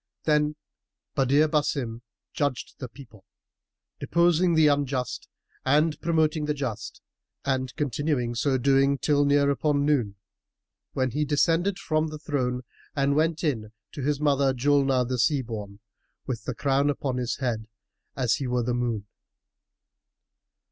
[0.23, 0.55] Then
[1.13, 2.01] Badr Basim
[2.33, 3.23] judged the people,
[3.99, 5.29] deposing the unjust
[5.63, 7.03] and promoting the just
[7.45, 10.15] and continued so doing till near upon noon,
[10.93, 12.63] when he descended from the throne
[12.95, 15.79] and went in to his mother, Julnar the Sea born,
[16.25, 17.67] with the crown upon his head,
[18.15, 19.05] as he were the moon.